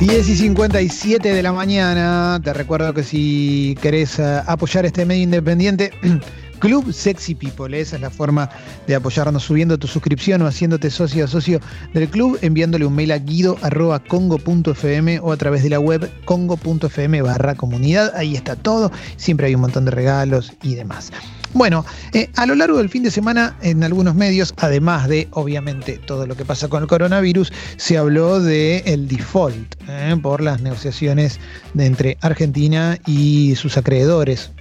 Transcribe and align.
10 0.00 0.28
y 0.28 0.36
57 0.36 1.32
de 1.32 1.42
la 1.42 1.52
mañana. 1.52 2.40
Te 2.42 2.52
recuerdo 2.52 2.92
que 2.94 3.04
si 3.04 3.78
querés 3.80 4.18
eh, 4.18 4.42
apoyar 4.46 4.84
este 4.84 5.06
medio 5.06 5.22
independiente, 5.22 5.92
Club 6.58 6.92
Sexy 6.92 7.34
People, 7.34 7.78
esa 7.78 7.96
es 7.96 8.02
la 8.02 8.10
forma 8.10 8.50
de 8.86 8.94
apoyarnos 8.94 9.44
subiendo 9.44 9.78
tu 9.78 9.86
suscripción 9.86 10.40
o 10.42 10.46
haciéndote 10.46 10.90
socio 10.90 11.26
o 11.26 11.28
socio 11.28 11.60
del 11.94 12.08
club, 12.08 12.38
enviándole 12.42 12.86
un 12.86 12.94
mail 12.94 13.12
a 13.12 13.18
guido.congo.fm 13.18 15.20
o 15.20 15.32
a 15.32 15.36
través 15.36 15.62
de 15.62 15.70
la 15.70 15.78
web 15.78 16.10
congo.fm 16.24 17.22
barra 17.22 17.54
comunidad. 17.54 18.12
Ahí 18.16 18.34
está 18.36 18.56
todo, 18.56 18.90
siempre 19.16 19.46
hay 19.46 19.54
un 19.54 19.60
montón 19.60 19.84
de 19.84 19.90
regalos 19.90 20.52
y 20.62 20.74
demás. 20.74 21.12
Bueno, 21.52 21.84
eh, 22.12 22.30
a 22.36 22.46
lo 22.46 22.54
largo 22.54 22.78
del 22.78 22.88
fin 22.88 23.02
de 23.02 23.10
semana 23.10 23.56
en 23.60 23.82
algunos 23.82 24.14
medios, 24.14 24.54
además 24.58 25.08
de 25.08 25.28
obviamente 25.32 25.98
todo 25.98 26.26
lo 26.26 26.36
que 26.36 26.44
pasa 26.44 26.68
con 26.68 26.82
el 26.82 26.88
coronavirus, 26.88 27.52
se 27.76 27.98
habló 27.98 28.40
de 28.40 28.78
el 28.86 29.08
default 29.08 29.74
eh, 29.88 30.16
por 30.22 30.42
las 30.42 30.60
negociaciones 30.60 31.40
de 31.74 31.86
entre 31.86 32.18
Argentina 32.20 32.98
y 33.04 33.56
sus 33.56 33.76
acreedores. 33.76 34.52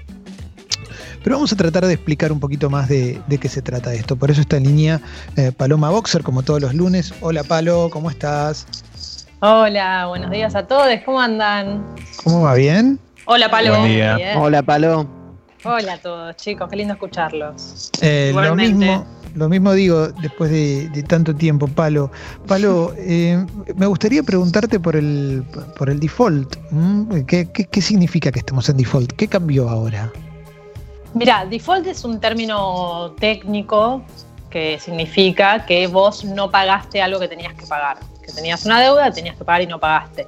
Pero 1.23 1.35
vamos 1.35 1.51
a 1.51 1.55
tratar 1.55 1.85
de 1.85 1.93
explicar 1.93 2.31
un 2.31 2.39
poquito 2.39 2.69
más 2.69 2.87
de, 2.87 3.21
qué 3.39 3.49
se 3.49 3.61
trata 3.61 3.93
esto. 3.93 4.15
Por 4.15 4.31
eso 4.31 4.41
está 4.41 4.57
en 4.57 4.63
línea 4.63 5.01
eh, 5.35 5.51
Paloma 5.55 5.89
Boxer, 5.89 6.23
como 6.23 6.41
todos 6.43 6.61
los 6.61 6.73
lunes. 6.73 7.13
Hola 7.21 7.43
Palo, 7.43 7.89
¿cómo 7.91 8.09
estás? 8.09 8.65
Hola, 9.41 10.07
buenos 10.07 10.31
días 10.31 10.55
a 10.55 10.65
todos. 10.65 10.87
¿Cómo 11.05 11.21
andan? 11.21 11.83
¿Cómo 12.23 12.41
va? 12.41 12.55
¿Bien? 12.55 12.99
Hola 13.25 13.51
Palo. 13.51 13.77
Buen 13.77 13.91
día. 13.91 14.17
Hola 14.37 14.63
Palo. 14.63 15.18
Hola 15.65 15.93
a 15.93 15.97
todos, 15.97 16.37
chicos, 16.37 16.69
qué 16.69 16.77
lindo 16.77 16.93
escucharlos. 16.93 17.91
Eh, 18.01 18.31
lo 18.33 18.55
mismo, 18.55 19.05
lo 19.35 19.49
mismo 19.49 19.73
digo 19.73 20.07
después 20.07 20.49
de, 20.49 21.03
tanto 21.05 21.35
tiempo, 21.35 21.67
Palo. 21.67 22.09
Palo, 22.47 22.93
eh, 22.97 23.45
me 23.75 23.85
gustaría 23.85 24.23
preguntarte 24.23 24.79
por 24.79 24.95
el, 24.95 25.43
por 25.77 25.89
el 25.89 25.99
default. 25.99 26.55
¿Qué, 27.27 27.49
qué, 27.51 27.81
significa 27.81 28.31
que 28.31 28.39
estemos 28.39 28.69
en 28.69 28.77
default? 28.77 29.11
¿Qué 29.17 29.27
cambió 29.27 29.67
ahora? 29.67 30.09
Mira, 31.13 31.45
default 31.45 31.87
es 31.87 32.05
un 32.05 32.21
término 32.21 33.13
técnico 33.19 34.01
que 34.49 34.79
significa 34.79 35.65
que 35.65 35.87
vos 35.87 36.23
no 36.23 36.49
pagaste 36.49 37.01
algo 37.01 37.19
que 37.19 37.27
tenías 37.27 37.53
que 37.55 37.65
pagar. 37.65 37.97
Que 38.25 38.31
tenías 38.31 38.65
una 38.65 38.79
deuda, 38.79 39.11
tenías 39.11 39.35
que 39.35 39.43
pagar 39.43 39.63
y 39.63 39.67
no 39.67 39.77
pagaste. 39.77 40.25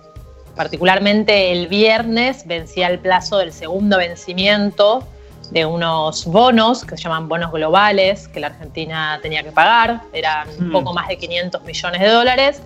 Particularmente 0.57 1.53
el 1.53 1.69
viernes 1.69 2.45
vencía 2.45 2.89
el 2.89 2.99
plazo 2.99 3.38
del 3.38 3.53
segundo 3.53 3.97
vencimiento 3.97 5.07
de 5.52 5.66
unos 5.66 6.25
bonos 6.25 6.83
que 6.83 6.97
se 6.97 7.03
llaman 7.03 7.27
bonos 7.27 7.52
globales 7.52 8.27
que 8.30 8.39
la 8.39 8.47
Argentina 8.47 9.19
tenía 9.21 9.44
que 9.44 9.52
pagar, 9.52 10.02
eran 10.13 10.47
un 10.59 10.69
mm. 10.69 10.71
poco 10.71 10.94
más 10.94 11.07
de 11.09 11.17
500 11.17 11.63
millones 11.63 12.02
de 12.02 12.07
dólares, 12.07 12.61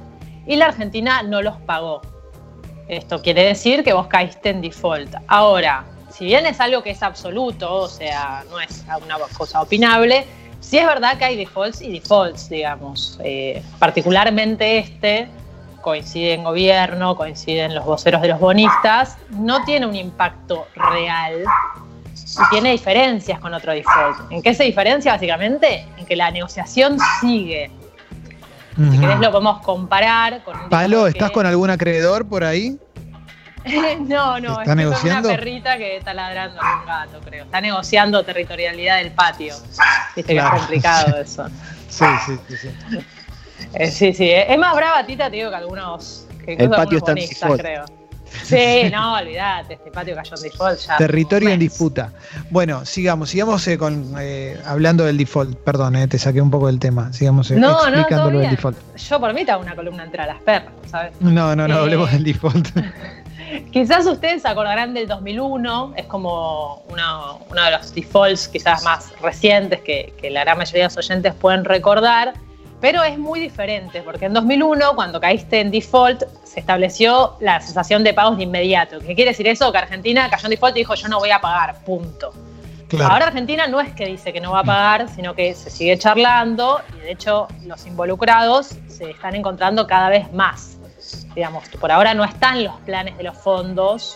y 0.45 0.55
la 0.55 0.67
Argentina 0.67 1.23
no 1.23 1.41
los 1.41 1.57
pagó. 1.61 2.01
Esto 2.87 3.21
quiere 3.21 3.43
decir 3.43 3.83
que 3.83 3.93
vos 3.93 4.05
caíste 4.07 4.49
en 4.49 4.61
default. 4.61 5.15
Ahora, 5.27 5.83
si 6.11 6.25
bien 6.25 6.45
es 6.45 6.59
algo 6.59 6.83
que 6.83 6.91
es 6.91 7.01
absoluto, 7.01 7.73
o 7.73 7.87
sea, 7.87 8.43
no 8.51 8.59
es 8.59 8.85
una 9.03 9.17
cosa 9.35 9.61
opinable, 9.61 10.25
sí 10.59 10.77
es 10.77 10.85
verdad 10.85 11.17
que 11.17 11.25
hay 11.25 11.35
defaults 11.35 11.81
y 11.81 11.91
defaults, 11.91 12.49
digamos. 12.49 13.19
Eh, 13.23 13.63
particularmente 13.79 14.77
este, 14.77 15.27
coincide 15.81 16.33
en 16.33 16.43
gobierno, 16.43 17.17
coinciden 17.17 17.73
los 17.73 17.85
voceros 17.85 18.21
de 18.21 18.27
los 18.27 18.39
bonistas, 18.39 19.17
no 19.31 19.63
tiene 19.65 19.87
un 19.87 19.95
impacto 19.95 20.67
real 20.75 21.43
y 22.39 22.49
tiene 22.49 22.71
diferencias 22.71 23.39
con 23.39 23.53
otro 23.53 23.71
default. 23.71 24.31
¿En 24.31 24.41
qué 24.41 24.53
se 24.53 24.63
diferencia 24.63 25.13
básicamente? 25.13 25.85
En 25.97 26.05
que 26.05 26.15
la 26.15 26.31
negociación 26.31 26.97
sigue. 27.21 27.71
Si 28.75 28.99
querés 28.99 29.19
lo 29.19 29.31
podemos 29.31 29.61
comparar 29.61 30.43
con... 30.43 30.59
Un 30.59 30.69
Palo, 30.69 31.07
¿estás 31.07 31.31
con 31.31 31.45
algún 31.45 31.69
acreedor 31.69 32.27
por 32.27 32.43
ahí? 32.43 32.77
no, 34.07 34.39
no, 34.39 34.59
¿Está 34.59 34.75
negociando? 34.75 35.29
una 35.29 35.37
perrita 35.37 35.77
que 35.77 35.97
está 35.97 36.13
ladrando 36.13 36.61
a 36.61 36.79
un 36.79 36.85
gato, 36.85 37.21
creo. 37.23 37.45
Está 37.45 37.61
negociando 37.61 38.23
territorialidad 38.23 38.97
del 38.97 39.11
patio. 39.11 39.55
Viste 40.15 40.33
que 40.33 40.39
es 40.39 40.45
complicado 40.45 41.17
eso. 41.21 41.47
Sí, 41.89 42.05
sí, 42.25 42.37
sí. 42.57 42.69
Sí, 42.89 42.97
eh, 43.73 43.91
sí, 43.91 44.13
sí. 44.13 44.29
Es 44.29 44.57
más 44.57 44.75
brava, 44.75 45.05
Tita, 45.05 45.29
te 45.29 45.37
digo, 45.37 45.49
que 45.49 45.55
algunos, 45.55 46.27
que 46.43 46.53
el 46.53 46.69
patio 46.69 46.97
está 46.97 47.13
creo. 47.55 47.85
Sí, 48.43 48.89
no, 48.91 49.15
olvídate, 49.15 49.75
este 49.75 49.91
patio 49.91 50.15
cayó 50.15 50.35
en 50.35 50.41
default 50.41 50.79
ya. 50.79 50.97
Territorio 50.97 51.49
en 51.49 51.59
disputa. 51.59 52.11
Bueno, 52.49 52.85
sigamos, 52.85 53.29
sigamos 53.29 53.67
eh, 53.67 53.77
con, 53.77 54.15
eh, 54.19 54.59
hablando 54.65 55.05
del 55.05 55.17
default. 55.17 55.57
Perdón, 55.59 55.95
eh, 55.95 56.07
te 56.07 56.17
saqué 56.17 56.41
un 56.41 56.51
poco 56.51 56.67
del 56.67 56.79
tema. 56.79 57.11
Sigamos 57.13 57.51
no, 57.51 57.87
explicando 57.87 58.31
lo 58.31 58.39
del 58.39 58.51
default. 58.51 58.77
Yo 58.95 59.19
por 59.19 59.33
mí 59.33 59.45
hago 59.47 59.61
una 59.61 59.75
columna 59.75 60.03
entre 60.03 60.25
las 60.25 60.41
perras, 60.41 60.73
¿sabes? 60.89 61.13
No, 61.19 61.55
no, 61.55 61.67
no, 61.67 61.75
hablemos 61.75 62.11
del 62.11 62.23
default. 62.23 62.67
Quizás 63.71 64.05
ustedes 64.05 64.41
se 64.41 64.47
acordarán 64.47 64.93
del 64.93 65.07
2001, 65.07 65.93
es 65.97 66.05
como 66.07 66.83
uno, 66.89 67.39
de 67.53 67.71
los 67.71 67.93
defaults 67.93 68.47
quizás 68.47 68.83
más 68.83 69.13
recientes 69.21 69.81
que, 69.81 70.13
que 70.19 70.29
la 70.29 70.43
gran 70.43 70.57
mayoría 70.57 70.83
de 70.83 70.95
los 70.95 70.97
oyentes 70.97 71.33
pueden 71.35 71.63
recordar 71.63 72.33
pero 72.85 73.01
es 73.01 73.17
muy 73.17 73.39
diferente, 73.39 74.03
porque 74.03 74.25
en 74.25 74.33
2001, 74.33 74.93
cuando 74.93 75.19
caíste 75.19 75.59
en 75.59 75.71
default, 75.71 76.21
se 76.43 76.59
estableció 76.59 77.35
la 77.39 77.59
cesación 77.59 78.03
de 78.03 78.13
pagos 78.13 78.37
de 78.37 78.43
inmediato. 78.43 78.99
¿Qué 78.99 79.15
quiere 79.15 79.31
decir 79.31 79.47
eso? 79.47 79.71
Que 79.71 79.79
Argentina 79.79 80.29
cayó 80.29 80.45
en 80.45 80.51
default 80.51 80.75
y 80.75 80.81
dijo 80.81 80.93
yo 80.93 81.07
no 81.07 81.17
voy 81.17 81.31
a 81.31 81.41
pagar, 81.41 81.83
punto. 81.83 82.31
Ahora 83.01 83.25
Argentina 83.25 83.65
no 83.65 83.81
es 83.81 83.91
que 83.93 84.05
dice 84.05 84.31
que 84.31 84.39
no 84.39 84.51
va 84.51 84.59
a 84.59 84.63
pagar, 84.63 85.09
sino 85.09 85.33
que 85.33 85.55
se 85.55 85.71
sigue 85.71 85.97
charlando 85.97 86.79
y 86.95 86.99
de 86.99 87.13
hecho 87.13 87.47
los 87.65 87.87
involucrados 87.87 88.75
se 88.85 89.09
están 89.09 89.33
encontrando 89.33 89.87
cada 89.87 90.09
vez 90.09 90.31
más. 90.31 90.77
Digamos, 91.33 91.67
por 91.81 91.91
ahora 91.91 92.13
no 92.13 92.23
están 92.23 92.63
los 92.63 92.75
planes 92.81 93.17
de 93.17 93.23
los 93.23 93.35
fondos 93.35 94.15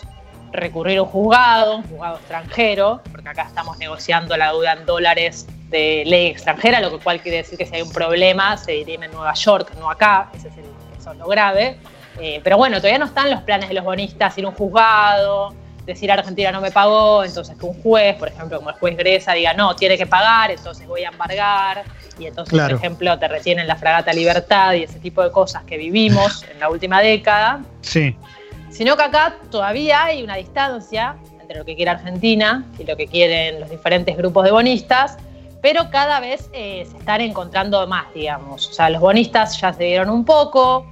recurrir 0.52 0.98
a 0.98 1.02
un 1.02 1.08
juzgado, 1.08 1.76
un 1.76 1.88
juzgado 1.88 2.16
extranjero, 2.16 3.00
porque 3.10 3.28
acá 3.28 3.42
estamos 3.42 3.78
negociando 3.78 4.36
la 4.36 4.52
deuda 4.52 4.72
en 4.72 4.86
dólares 4.86 5.46
de 5.68 6.02
ley 6.06 6.26
extranjera, 6.26 6.80
lo 6.80 6.98
cual 7.00 7.20
quiere 7.20 7.38
decir 7.38 7.56
que 7.56 7.66
si 7.66 7.76
hay 7.76 7.82
un 7.82 7.92
problema 7.92 8.56
se 8.56 8.72
dirime 8.72 9.06
en 9.06 9.12
Nueva 9.12 9.34
York, 9.34 9.72
no 9.78 9.90
acá, 9.90 10.30
ese 10.34 10.48
es 10.48 10.54
eso 10.98 11.12
es 11.12 11.18
lo 11.18 11.26
grave. 11.26 11.78
Eh, 12.20 12.40
pero 12.42 12.56
bueno, 12.58 12.78
todavía 12.78 12.98
no 12.98 13.06
están 13.06 13.30
los 13.30 13.40
planes 13.42 13.68
de 13.68 13.74
los 13.74 13.84
bonistas 13.84 14.36
ir 14.36 14.44
a 14.44 14.48
un 14.48 14.54
juzgado, 14.54 15.54
decir 15.86 16.10
Argentina 16.10 16.52
no 16.52 16.60
me 16.60 16.70
pagó, 16.70 17.24
entonces 17.24 17.56
que 17.56 17.64
un 17.64 17.80
juez, 17.82 18.16
por 18.16 18.28
ejemplo, 18.28 18.58
como 18.58 18.70
el 18.70 18.76
juez 18.76 18.96
Gresa, 18.96 19.32
diga 19.32 19.54
no, 19.54 19.74
tiene 19.76 19.96
que 19.96 20.06
pagar, 20.06 20.50
entonces 20.50 20.86
voy 20.86 21.04
a 21.04 21.08
embargar, 21.08 21.84
y 22.18 22.26
entonces, 22.26 22.60
por 22.60 22.72
ejemplo, 22.72 23.18
te 23.18 23.28
retienen 23.28 23.66
la 23.66 23.76
fragata 23.76 24.12
Libertad 24.12 24.74
y 24.74 24.82
ese 24.82 24.98
tipo 24.98 25.22
de 25.22 25.30
cosas 25.30 25.64
que 25.64 25.78
vivimos 25.78 26.44
en 26.52 26.60
la 26.60 26.68
última 26.68 27.00
década. 27.00 27.60
Sí. 27.80 28.14
Sino 28.70 28.96
que 28.96 29.02
acá 29.02 29.36
todavía 29.50 30.04
hay 30.04 30.22
una 30.22 30.36
distancia 30.36 31.16
entre 31.40 31.58
lo 31.58 31.64
que 31.64 31.76
quiere 31.76 31.90
Argentina 31.90 32.64
y 32.78 32.84
lo 32.84 32.96
que 32.96 33.06
quieren 33.06 33.60
los 33.60 33.68
diferentes 33.68 34.16
grupos 34.16 34.44
de 34.44 34.52
bonistas, 34.52 35.18
pero 35.60 35.90
cada 35.90 36.20
vez 36.20 36.48
eh, 36.52 36.86
se 36.90 36.96
están 36.96 37.20
encontrando 37.20 37.86
más, 37.86 38.12
digamos. 38.14 38.68
O 38.68 38.72
sea, 38.72 38.88
los 38.88 39.00
bonistas 39.00 39.60
ya 39.60 39.72
se 39.72 39.84
dieron 39.84 40.08
un 40.08 40.24
poco. 40.24 40.86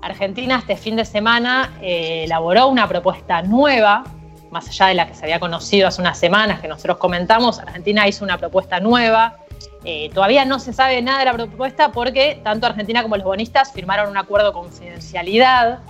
Argentina 0.00 0.58
este 0.58 0.76
fin 0.76 0.96
de 0.96 1.04
semana 1.04 1.72
eh, 1.82 2.24
elaboró 2.24 2.68
una 2.68 2.88
propuesta 2.88 3.42
nueva, 3.42 4.04
más 4.50 4.68
allá 4.68 4.86
de 4.86 4.94
la 4.94 5.06
que 5.06 5.14
se 5.14 5.24
había 5.24 5.38
conocido 5.38 5.88
hace 5.88 6.00
unas 6.00 6.18
semanas 6.18 6.60
que 6.60 6.68
nosotros 6.68 6.96
comentamos. 6.96 7.58
Argentina 7.58 8.08
hizo 8.08 8.24
una 8.24 8.38
propuesta 8.38 8.80
nueva. 8.80 9.36
Eh, 9.84 10.10
todavía 10.14 10.44
no 10.44 10.58
se 10.58 10.72
sabe 10.72 11.00
nada 11.02 11.20
de 11.20 11.24
la 11.26 11.32
propuesta 11.34 11.92
porque 11.92 12.40
tanto 12.42 12.66
Argentina 12.66 13.02
como 13.02 13.16
los 13.16 13.24
bonistas 13.24 13.72
firmaron 13.72 14.10
un 14.10 14.16
acuerdo 14.16 14.48
de 14.48 14.52
confidencialidad 14.52 15.80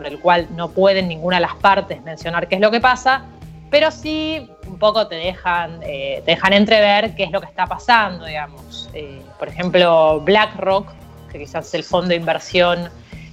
por 0.00 0.06
el 0.06 0.18
cual 0.18 0.46
no 0.56 0.70
pueden 0.70 1.08
ninguna 1.08 1.36
de 1.36 1.42
las 1.42 1.56
partes 1.56 2.00
mencionar 2.02 2.48
qué 2.48 2.54
es 2.54 2.60
lo 2.62 2.70
que 2.70 2.80
pasa, 2.80 3.24
pero 3.70 3.90
sí 3.90 4.48
un 4.66 4.78
poco 4.78 5.06
te 5.06 5.16
dejan, 5.16 5.78
eh, 5.82 6.22
te 6.24 6.30
dejan 6.30 6.54
entrever 6.54 7.14
qué 7.14 7.24
es 7.24 7.30
lo 7.30 7.38
que 7.38 7.46
está 7.46 7.66
pasando, 7.66 8.24
digamos. 8.24 8.88
Eh, 8.94 9.20
por 9.38 9.48
ejemplo, 9.48 10.22
BlackRock, 10.22 10.88
que 11.30 11.38
quizás 11.38 11.66
es 11.66 11.74
el 11.74 11.84
fondo 11.84 12.08
de 12.08 12.16
inversión 12.16 12.88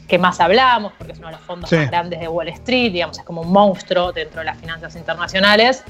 que 0.09 0.17
más 0.17 0.41
hablamos, 0.41 0.91
porque 0.97 1.13
es 1.13 1.19
uno 1.19 1.29
de 1.29 1.35
los 1.35 1.41
fondos 1.43 1.71
más 1.71 1.89
grandes 1.89 2.19
de 2.19 2.27
Wall 2.27 2.49
Street, 2.49 2.91
digamos, 2.91 3.17
es 3.17 3.23
como 3.23 3.43
un 3.43 3.53
monstruo 3.53 4.11
dentro 4.11 4.39
de 4.39 4.45
las 4.45 4.57
finanzas 4.57 4.93
internacionales. 4.97 5.85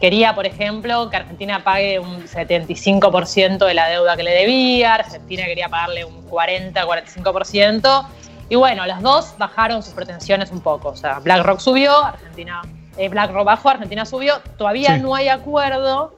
Quería, 0.00 0.34
por 0.34 0.44
ejemplo, 0.44 1.08
que 1.08 1.18
Argentina 1.18 1.62
pague 1.62 2.00
un 2.00 2.24
75% 2.26 3.64
de 3.64 3.74
la 3.74 3.86
deuda 3.86 4.16
que 4.16 4.24
le 4.24 4.32
debía, 4.32 4.94
Argentina 4.94 5.44
quería 5.44 5.68
pagarle 5.68 6.04
un 6.04 6.28
40-45%, 6.28 8.06
y 8.50 8.56
bueno, 8.56 8.84
las 8.84 9.00
dos 9.00 9.34
bajaron 9.38 9.82
sus 9.82 9.94
pretensiones 9.94 10.50
un 10.50 10.60
poco. 10.60 10.90
O 10.90 10.96
sea, 10.96 11.20
BlackRock 11.20 11.60
subió, 11.60 12.04
Argentina 12.04 12.60
eh, 12.96 13.08
BlackRock 13.08 13.44
bajó, 13.46 13.70
Argentina 13.70 14.04
subió, 14.04 14.40
todavía 14.58 14.98
no 14.98 15.14
hay 15.14 15.28
acuerdo, 15.28 16.14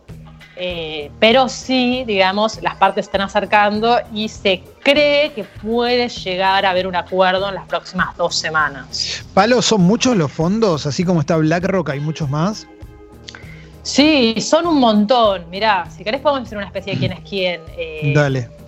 eh, 0.56 1.10
pero 1.20 1.48
sí, 1.48 2.04
digamos, 2.06 2.60
las 2.62 2.76
partes 2.76 3.06
están 3.06 3.20
acercando 3.20 4.00
y 4.12 4.28
se 4.28 4.64
cree 4.82 5.32
que 5.32 5.44
puede 5.44 6.08
llegar 6.08 6.66
a 6.66 6.70
haber 6.70 6.86
un 6.86 6.96
acuerdo 6.96 7.50
en 7.50 7.54
las 7.54 7.66
próximas 7.66 8.16
dos 8.16 8.34
semanas. 8.34 9.24
Palo, 9.34 9.62
¿son 9.62 9.82
muchos 9.82 10.16
los 10.16 10.32
fondos? 10.32 10.86
Así 10.86 11.04
como 11.04 11.20
está 11.20 11.36
BlackRock, 11.36 11.90
¿hay 11.90 12.00
muchos 12.00 12.28
más? 12.28 12.66
Sí, 13.82 14.36
son 14.40 14.66
un 14.66 14.78
montón. 14.78 15.48
Mirá, 15.50 15.88
si 15.90 16.02
querés 16.02 16.20
podemos 16.20 16.46
hacer 16.46 16.56
una 16.56 16.66
especie 16.66 16.94
de 16.94 16.98
quién 16.98 17.12
es 17.12 17.20
quién. 17.28 17.60
Eh, 17.76 18.12
Dale. 18.14 18.61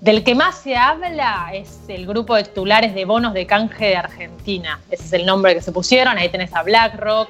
Del 0.00 0.22
que 0.22 0.34
más 0.34 0.58
se 0.58 0.76
habla 0.76 1.50
es 1.52 1.80
el 1.88 2.06
grupo 2.06 2.36
de 2.36 2.44
titulares 2.44 2.94
de 2.94 3.04
bonos 3.04 3.34
de 3.34 3.46
canje 3.46 3.86
de 3.86 3.96
Argentina. 3.96 4.80
Ese 4.90 5.04
es 5.04 5.12
el 5.12 5.26
nombre 5.26 5.54
que 5.54 5.60
se 5.60 5.72
pusieron. 5.72 6.16
Ahí 6.18 6.28
tenés 6.28 6.54
a 6.54 6.62
BlackRock, 6.62 7.28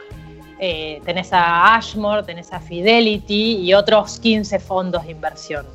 eh, 0.61 1.01
tenés 1.07 1.33
a 1.33 1.75
Ashmore, 1.75 2.25
tenés 2.25 2.53
a 2.53 2.61
Fidelity 2.61 3.57
y 3.59 3.73
otros 3.73 4.19
15 4.21 4.59
fondos 4.59 5.05
de 5.07 5.13
inversión. 5.13 5.67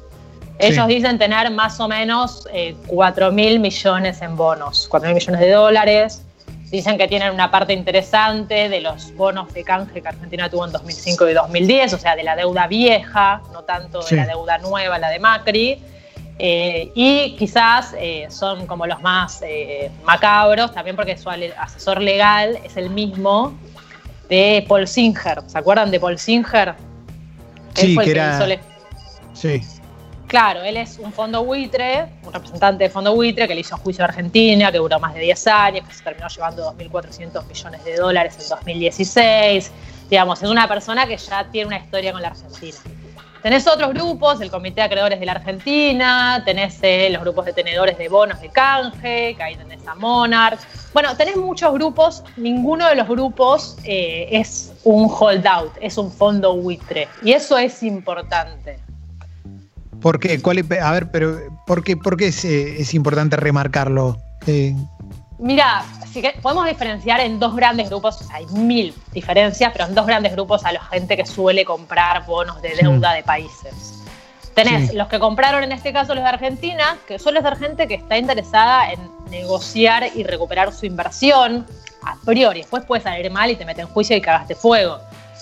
Ellos 0.59 0.87
dicen 0.87 1.17
tener 1.17 1.49
más 1.49 1.79
o 1.79 1.87
menos 1.87 2.47
eh, 2.53 2.75
4 2.85 3.31
mil 3.31 3.59
millones 3.59 4.21
en 4.21 4.37
bonos, 4.37 4.87
4 4.87 5.07
mil 5.09 5.15
millones 5.15 5.41
de 5.41 5.49
dólares. 5.49 6.21
Dicen 6.69 6.97
que 6.97 7.07
tienen 7.07 7.33
una 7.33 7.49
parte 7.49 7.73
interesante 7.73 8.69
de 8.69 8.81
los 8.81 9.15
bonos 9.15 9.51
de 9.53 9.63
canje 9.63 10.01
que 10.01 10.07
Argentina 10.07 10.49
tuvo 10.49 10.65
en 10.65 10.71
2005 10.71 11.27
y 11.27 11.33
2010, 11.33 11.93
o 11.93 11.97
sea, 11.97 12.15
de 12.15 12.23
la 12.23 12.35
deuda 12.35 12.67
vieja, 12.67 13.41
no 13.51 13.63
tanto 13.63 14.03
de 14.03 14.15
la 14.15 14.27
deuda 14.27 14.59
nueva, 14.59 14.99
la 14.99 15.09
de 15.09 15.19
Macri. 15.19 15.81
Eh, 16.39 16.91
y 16.95 17.35
quizás 17.37 17.93
eh, 17.97 18.25
son 18.29 18.65
como 18.65 18.87
los 18.87 19.01
más 19.01 19.41
eh, 19.43 19.91
macabros, 20.03 20.73
también 20.73 20.95
porque 20.95 21.17
su 21.17 21.29
asesor 21.29 22.01
legal 22.01 22.59
es 22.63 22.75
el 22.75 22.89
mismo 22.89 23.53
de 24.29 24.65
Paul 24.67 24.87
Singer. 24.87 25.41
¿Se 25.47 25.57
acuerdan 25.57 25.91
de 25.91 25.99
Paul 25.99 26.17
Singer? 26.17 26.75
Sí, 27.75 27.97
que 27.97 28.11
era... 28.11 28.39
Sí. 29.33 29.61
Claro, 30.27 30.63
él 30.63 30.77
es 30.77 30.97
un 30.97 31.13
fondo 31.13 31.43
buitre, 31.43 32.07
un 32.23 32.33
representante 32.33 32.85
de 32.85 32.89
fondo 32.89 33.13
buitre 33.13 33.47
que 33.47 33.53
le 33.53 33.61
hizo 33.61 33.77
juicio 33.77 34.03
a 34.03 34.07
Argentina, 34.07 34.71
que 34.71 34.79
duró 34.79 34.99
más 34.99 35.13
de 35.13 35.19
10 35.19 35.47
años, 35.47 35.87
que 35.87 35.93
se 35.93 36.03
terminó 36.03 36.27
llevando 36.27 36.73
2.400 36.73 37.45
millones 37.45 37.85
de 37.85 37.95
dólares 37.97 38.37
en 38.41 38.49
2016. 38.49 39.71
Digamos, 40.09 40.41
es 40.41 40.49
una 40.49 40.67
persona 40.67 41.05
que 41.05 41.17
ya 41.17 41.45
tiene 41.51 41.67
una 41.67 41.77
historia 41.77 42.11
con 42.13 42.23
la 42.23 42.29
Argentina. 42.29 42.77
Tenés 43.43 43.67
otros 43.67 43.93
grupos, 43.93 44.39
el 44.39 44.49
Comité 44.49 44.75
de 44.75 44.81
Acreedores 44.83 45.19
de 45.19 45.25
la 45.25 45.33
Argentina, 45.33 46.41
tenés 46.45 46.79
eh, 46.81 47.09
los 47.11 47.21
grupos 47.21 47.45
de 47.45 47.51
tenedores 47.51 47.97
de 47.97 48.07
bonos 48.07 48.39
de 48.39 48.47
canje, 48.47 49.35
que 49.35 49.43
ahí 49.43 49.57
tenés 49.57 49.85
a 49.85 49.95
Monarch. 49.95 50.61
Bueno, 50.93 51.13
tenés 51.17 51.35
muchos 51.35 51.73
grupos, 51.73 52.23
ninguno 52.37 52.87
de 52.87 52.95
los 52.95 53.05
grupos 53.05 53.75
eh, 53.83 54.29
es 54.31 54.71
un 54.85 55.09
holdout, 55.11 55.73
es 55.81 55.97
un 55.97 56.09
fondo 56.09 56.55
buitre. 56.55 57.09
Y 57.21 57.33
eso 57.33 57.57
es 57.57 57.83
importante. 57.83 58.79
¿Por 60.01 60.21
qué? 60.21 60.41
a 60.81 60.91
ver, 60.93 61.11
pero 61.11 61.37
¿por 61.67 61.83
qué, 61.83 61.97
por 61.97 62.15
qué 62.15 62.27
es, 62.27 62.45
eh, 62.45 62.79
es 62.79 62.93
importante 62.93 63.35
remarcarlo? 63.35 64.17
Mira, 65.37 65.83
que 66.21 66.33
podemos 66.41 66.65
diferenciar 66.65 67.19
en 67.19 67.39
dos 67.39 67.55
grandes 67.55 67.89
grupos, 67.89 68.27
hay 68.31 68.45
mil 68.47 68.93
diferencias, 69.11 69.71
pero 69.71 69.85
en 69.85 69.95
dos 69.95 70.05
grandes 70.05 70.33
grupos 70.33 70.63
a 70.65 70.71
la 70.71 70.81
gente 70.85 71.17
que 71.17 71.25
suele 71.25 71.65
comprar 71.65 72.25
bonos 72.25 72.61
de 72.61 72.75
deuda 72.75 73.13
de 73.13 73.23
países. 73.23 74.03
Tenés 74.53 74.93
los 74.93 75.07
que 75.07 75.19
compraron 75.19 75.63
en 75.63 75.71
este 75.71 75.91
caso 75.91 76.13
los 76.13 76.23
de 76.23 76.29
Argentina, 76.29 76.97
que 77.07 77.17
los 77.17 77.43
de 77.43 77.55
gente 77.55 77.87
que 77.87 77.95
está 77.95 78.17
interesada 78.17 78.91
en 78.91 78.99
negociar 79.31 80.09
y 80.13 80.23
recuperar 80.23 80.71
su 80.71 80.85
inversión 80.85 81.65
a 82.03 82.15
priori. 82.23 82.59
Después 82.59 82.85
puede 82.85 83.01
salir 83.01 83.31
mal 83.31 83.49
y 83.49 83.55
te 83.55 83.65
meten 83.65 83.87
en 83.87 83.93
juicio 83.93 84.15
y 84.15 84.21
cagaste 84.21 84.53
fuego. 84.53 84.99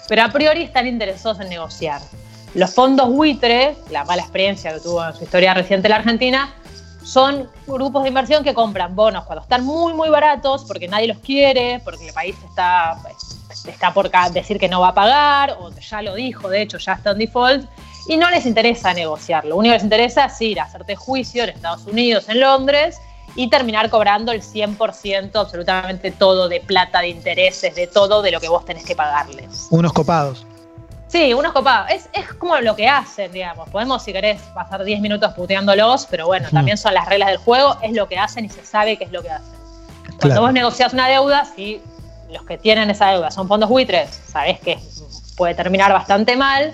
Pero 0.08 0.24
a 0.24 0.30
priori 0.30 0.62
están 0.62 0.88
interesados 0.88 1.42
en 1.42 1.50
negociar. 1.50 2.02
Los 2.54 2.74
fondos 2.74 3.10
buitre, 3.10 3.76
la 3.90 4.06
mala 4.06 4.22
experiencia 4.22 4.74
que 4.74 4.80
tuvo 4.80 5.06
en 5.06 5.14
su 5.14 5.24
historia 5.24 5.54
reciente 5.54 5.90
la 5.90 5.98
Argentina, 5.98 6.54
son 7.04 7.50
grupos 7.68 8.04
de 8.04 8.10
inversión 8.10 8.44
que 8.44 8.54
compran 8.54 8.96
bonos 8.96 9.26
cuando 9.26 9.44
están 9.44 9.66
muy, 9.66 9.94
muy 9.94 10.10
baratos, 10.10 10.66
porque 10.66 10.88
nadie 10.88 11.08
los 11.08 11.18
quiere, 11.20 11.82
porque 11.84 12.08
el 12.08 12.14
país 12.14 12.36
está, 12.48 12.98
está 13.68 13.94
por 13.94 14.12
decir 14.32 14.60
que 14.60 14.68
no 14.68 14.82
va 14.82 14.90
a 14.90 14.94
pagar, 14.94 15.58
o 15.60 15.72
ya 15.72 16.02
lo 16.02 16.16
dijo, 16.16 16.50
de 16.50 16.62
hecho, 16.62 16.78
ya 16.78 16.94
está 16.94 17.12
en 17.12 17.18
default, 17.20 17.70
y 18.08 18.18
no 18.18 18.30
les 18.30 18.46
interesa 18.46 18.94
negociarlo. 18.94 19.52
Lo 19.52 19.58
único 19.58 19.72
que 19.72 19.78
les 19.78 19.84
interesa 19.84 20.26
es 20.26 20.42
ir 20.42 20.60
a 20.60 20.64
hacerte 20.64 20.96
juicio 20.96 21.44
en 21.44 21.50
Estados 21.50 21.86
Unidos, 21.86 22.30
en 22.30 22.40
Londres, 22.40 23.00
y 23.36 23.50
terminar 23.50 23.90
cobrando 23.90 24.32
el 24.32 24.42
100%, 24.42 25.32
absolutamente 25.36 26.12
todo 26.12 26.50
de 26.50 26.60
plata, 26.60 27.00
de 27.00 27.10
intereses, 27.10 27.76
de 27.76 27.88
todo, 27.88 28.22
de 28.22 28.32
lo 28.32 28.40
que 28.40 28.50
vos 28.50 28.66
tenés 28.66 28.84
que 28.84 28.96
pagarles. 28.96 29.68
Unos 29.70 29.94
copados. 29.94 30.46
Sí, 31.12 31.34
unos 31.34 31.52
copados. 31.52 31.90
Es, 31.92 32.10
es 32.14 32.34
como 32.36 32.58
lo 32.60 32.74
que 32.74 32.88
hacen, 32.88 33.34
digamos. 33.34 33.68
Podemos, 33.70 34.02
si 34.02 34.14
querés, 34.14 34.42
pasar 34.54 34.82
10 34.82 35.02
minutos 35.02 35.34
puteándolos, 35.34 36.08
pero 36.10 36.26
bueno, 36.28 36.48
también 36.50 36.78
son 36.78 36.94
las 36.94 37.06
reglas 37.06 37.28
del 37.30 37.38
juego, 37.38 37.78
es 37.82 37.92
lo 37.92 38.08
que 38.08 38.18
hacen 38.18 38.46
y 38.46 38.50
se 38.50 38.64
sabe 38.66 38.98
qué 38.98 39.04
es 39.04 39.12
lo 39.12 39.22
que 39.22 39.30
hacen. 39.30 39.52
Cuando 40.22 40.42
vos 40.42 40.54
negociás 40.54 40.94
una 40.94 41.10
deuda, 41.10 41.44
si 41.44 41.82
los 42.32 42.46
que 42.46 42.58
tienen 42.58 42.90
esa 42.90 43.08
deuda 43.08 43.30
son 43.30 43.50
fondos 43.50 43.70
buitres, 43.70 44.22
sabés 44.28 44.62
que 44.62 44.80
puede 45.36 45.54
terminar 45.54 45.92
bastante 45.92 46.38
mal, 46.38 46.74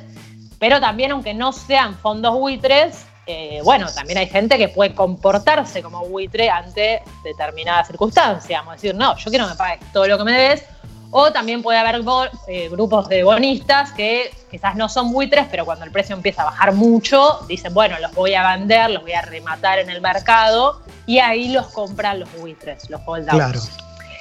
pero 0.60 0.80
también 0.80 1.12
aunque 1.14 1.34
no 1.34 1.52
sean 1.52 1.96
fondos 1.96 2.36
buitres, 2.36 3.08
eh, 3.26 3.62
bueno, 3.64 3.88
también 3.92 4.20
hay 4.20 4.28
gente 4.28 4.60
que 4.60 4.70
puede 4.70 4.94
comportarse 4.94 5.82
como 5.82 6.06
buitre 6.06 6.50
ante 6.50 7.02
determinadas 7.24 7.88
circunstancias. 7.88 8.60
Vamos 8.60 8.74
a 8.74 8.76
decir, 8.76 8.94
no, 8.94 9.18
yo 9.18 9.32
quiero 9.32 9.46
que 9.46 9.52
me 9.52 9.58
pagues 9.58 9.80
todo 9.92 10.08
lo 10.08 10.18
que 10.20 10.24
me 10.24 10.32
debes, 10.32 10.64
o 11.12 11.32
también 11.32 11.62
puede 11.62 11.78
haber 11.78 12.02
eh, 12.48 12.70
grupos 12.70 13.08
de 13.08 13.24
bonistas 13.24 13.92
que 13.94 14.32
quizás 14.52 14.76
no 14.76 14.90
son 14.90 15.12
buitres, 15.12 15.48
pero 15.50 15.66
cuando 15.66 15.86
el 15.86 15.92
precio 15.92 16.16
empieza 16.16 16.42
a 16.42 16.46
bajar 16.46 16.74
mucho, 16.74 17.40
dicen, 17.48 17.74
bueno, 17.74 17.98
los 18.00 18.14
voy 18.14 18.34
a 18.34 18.56
vender, 18.56 18.90
los 18.92 19.04
voy 19.04 19.14
a 19.14 19.22
rematar 19.22 19.80
en 19.80 19.90
el 19.90 20.02
mercado, 20.02 20.82
y 21.06 21.20
ahí 21.20 21.50
los 21.50 21.68
compran 21.68 22.20
los 22.20 22.30
buitres, 22.38 22.90
los 22.90 23.02
holdouts. 23.06 23.36
Claro, 23.36 23.60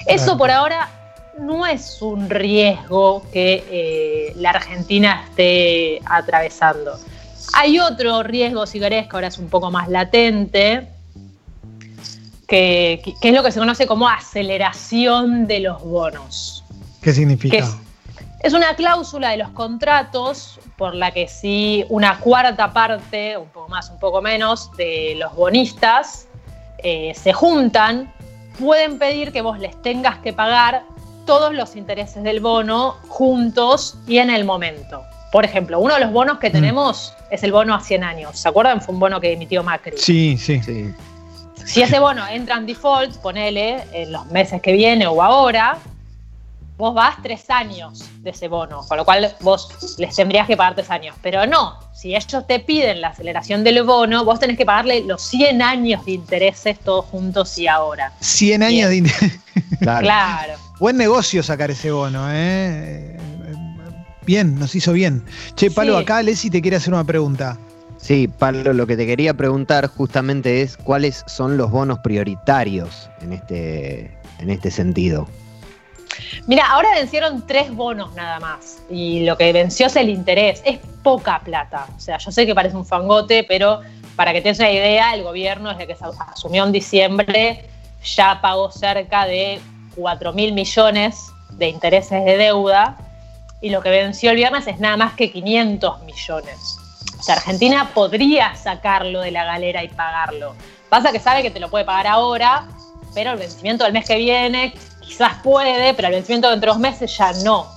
Eso 0.05 0.37
por 0.37 0.49
ahora 0.51 0.89
no 1.37 1.65
es 1.65 2.01
un 2.01 2.29
riesgo 2.29 3.23
que 3.31 3.65
eh, 3.69 4.33
la 4.37 4.51
Argentina 4.51 5.25
esté 5.29 5.99
atravesando. 6.05 6.97
Hay 7.53 7.79
otro 7.79 8.23
riesgo, 8.23 8.65
si 8.65 8.79
querés, 8.79 9.07
que 9.07 9.15
ahora 9.15 9.27
es 9.27 9.37
un 9.37 9.49
poco 9.49 9.71
más 9.71 9.89
latente, 9.89 10.87
que 12.47 13.01
es 13.21 13.33
lo 13.33 13.43
que 13.43 13.51
se 13.51 13.59
conoce 13.59 13.85
como 13.87 14.07
aceleración 14.07 15.47
de 15.47 15.59
los 15.59 15.83
bonos. 15.83 16.63
¿Qué 17.01 17.13
significa? 17.13 17.65
Es, 18.41 18.53
una 18.53 18.75
cláusula 18.75 19.31
de 19.31 19.37
los 19.37 19.49
contratos 19.49 20.59
por 20.77 20.95
la 20.95 21.11
que 21.11 21.27
si 21.27 21.85
una 21.89 22.19
cuarta 22.19 22.71
parte, 22.71 23.37
un 23.37 23.49
poco 23.49 23.69
más, 23.69 23.89
un 23.89 23.99
poco 23.99 24.21
menos, 24.21 24.71
de 24.77 25.15
los 25.17 25.35
bonistas 25.35 26.27
eh, 26.79 27.13
se 27.15 27.33
juntan, 27.33 28.11
pueden 28.59 28.99
pedir 28.99 29.31
que 29.31 29.41
vos 29.41 29.59
les 29.59 29.79
tengas 29.81 30.17
que 30.19 30.33
pagar 30.33 30.83
todos 31.25 31.53
los 31.53 31.75
intereses 31.75 32.23
del 32.23 32.39
bono 32.39 32.95
juntos 33.09 33.97
y 34.07 34.17
en 34.19 34.29
el 34.29 34.45
momento. 34.45 35.03
Por 35.31 35.43
ejemplo, 35.43 35.79
uno 35.79 35.95
de 35.95 35.99
los 35.99 36.11
bonos 36.11 36.37
que 36.39 36.49
mm. 36.49 36.53
tenemos 36.53 37.13
es 37.29 37.43
el 37.43 37.51
bono 37.51 37.75
a 37.75 37.81
100 37.81 38.03
años. 38.03 38.39
¿Se 38.39 38.47
acuerdan? 38.47 38.81
Fue 38.81 38.93
un 38.93 38.99
bono 38.99 39.19
que 39.19 39.33
emitió 39.33 39.61
Macri. 39.61 39.97
Sí, 39.97 40.37
sí. 40.37 40.61
sí. 40.63 40.93
Si 41.65 41.81
ese 41.81 41.99
bono 41.99 42.25
entra 42.27 42.55
en 42.55 42.65
default, 42.65 43.17
ponele 43.17 43.83
en 43.91 44.13
los 44.13 44.25
meses 44.27 44.61
que 44.61 44.71
viene 44.71 45.05
o 45.05 45.21
ahora, 45.21 45.77
vos 46.77 46.93
vas 46.93 47.15
tres 47.23 47.49
años 47.49 48.05
de 48.21 48.29
ese 48.29 48.47
bono, 48.47 48.85
con 48.87 48.97
lo 48.97 49.05
cual 49.05 49.35
vos 49.41 49.97
les 49.97 50.15
tendrías 50.15 50.47
que 50.47 50.55
pagar 50.55 50.75
tres 50.75 50.89
años. 50.89 51.15
Pero 51.21 51.45
no, 51.47 51.79
si 51.93 52.15
ellos 52.15 52.45
te 52.47 52.59
piden 52.59 53.01
la 53.01 53.09
aceleración 53.09 53.63
del 53.63 53.83
bono, 53.83 54.23
vos 54.23 54.39
tenés 54.39 54.57
que 54.57 54.65
pagarle 54.65 55.03
los 55.03 55.21
100 55.23 55.61
años 55.61 56.05
de 56.05 56.11
intereses 56.11 56.79
todos 56.79 57.05
juntos 57.05 57.57
y 57.57 57.67
ahora. 57.67 58.13
100 58.19 58.63
años 58.63 58.89
de 58.89 58.95
intereses. 58.97 59.39
Claro. 59.79 60.53
Buen 60.79 60.97
negocio 60.97 61.41
sacar 61.41 61.71
ese 61.71 61.91
bono, 61.91 62.27
¿eh? 62.29 63.17
Bien, 64.25 64.57
nos 64.59 64.75
hizo 64.75 64.93
bien. 64.93 65.23
Che, 65.55 65.71
Palo, 65.71 65.97
acá 65.97 66.21
Leslie 66.21 66.51
te 66.51 66.61
quiere 66.61 66.77
hacer 66.77 66.93
una 66.93 67.03
pregunta. 67.03 67.57
Sí, 67.97 68.27
Pablo, 68.27 68.73
lo 68.73 68.85
que 68.85 68.95
te 68.95 69.05
quería 69.05 69.33
preguntar 69.33 69.87
justamente 69.87 70.61
es 70.61 70.77
cuáles 70.77 71.23
son 71.27 71.57
los 71.57 71.71
bonos 71.71 71.99
prioritarios 71.99 73.09
en 73.21 73.33
este, 73.33 74.17
en 74.39 74.49
este 74.49 74.69
sentido. 74.69 75.27
Mira, 76.45 76.65
ahora 76.67 76.89
vencieron 76.95 77.45
tres 77.45 77.73
bonos 77.73 78.13
nada 78.13 78.39
más 78.39 78.79
y 78.89 79.25
lo 79.25 79.37
que 79.37 79.51
venció 79.53 79.87
es 79.87 79.95
el 79.95 80.09
interés. 80.09 80.61
Es 80.65 80.79
poca 81.03 81.39
plata. 81.43 81.87
O 81.95 81.99
sea, 81.99 82.17
yo 82.17 82.31
sé 82.31 82.45
que 82.45 82.55
parece 82.55 82.75
un 82.75 82.85
fangote, 82.85 83.43
pero 83.43 83.81
para 84.15 84.33
que 84.33 84.41
te 84.41 84.51
una 84.51 84.71
idea, 84.71 85.13
el 85.13 85.23
gobierno 85.23 85.69
desde 85.69 85.87
que 85.87 85.95
se 85.95 86.05
asumió 86.31 86.63
en 86.63 86.71
diciembre 86.71 87.69
ya 88.03 88.39
pagó 88.41 88.71
cerca 88.71 89.25
de 89.25 89.59
4 89.95 90.33
mil 90.33 90.53
millones 90.53 91.31
de 91.51 91.69
intereses 91.69 92.23
de 92.25 92.37
deuda 92.37 92.97
y 93.61 93.69
lo 93.69 93.81
que 93.81 93.89
venció 93.89 94.31
el 94.31 94.37
viernes 94.37 94.67
es 94.67 94.79
nada 94.79 94.97
más 94.97 95.13
que 95.13 95.31
500 95.31 96.01
millones. 96.03 96.77
O 97.19 97.23
sea, 97.23 97.35
Argentina 97.35 97.91
podría 97.93 98.55
sacarlo 98.55 99.21
de 99.21 99.31
la 99.31 99.43
galera 99.43 99.83
y 99.83 99.87
pagarlo. 99.87 100.55
Pasa 100.89 101.11
que 101.11 101.19
sabe 101.19 101.41
que 101.41 101.51
te 101.51 101.59
lo 101.59 101.69
puede 101.69 101.85
pagar 101.85 102.07
ahora, 102.07 102.67
pero 103.13 103.31
el 103.31 103.37
vencimiento 103.37 103.83
del 103.83 103.93
mes 103.93 104.05
que 104.05 104.17
viene 104.17 104.73
quizás 105.07 105.35
puede, 105.43 105.93
pero 105.93 106.07
al 106.07 106.13
vencimiento 106.13 106.49
de 106.49 106.57
dos 106.57 106.79
meses 106.79 107.15
ya 107.17 107.31
no. 107.43 107.67